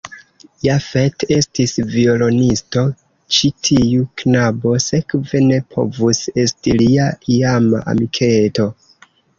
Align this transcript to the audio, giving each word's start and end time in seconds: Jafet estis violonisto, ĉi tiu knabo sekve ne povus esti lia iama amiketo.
Jafet 0.67 1.25
estis 1.35 1.73
violonisto, 1.91 2.83
ĉi 3.37 3.53
tiu 3.69 4.09
knabo 4.23 4.75
sekve 4.89 5.45
ne 5.53 5.61
povus 5.77 6.27
esti 6.47 6.79
lia 6.83 7.11
iama 7.39 7.89
amiketo. 7.95 8.73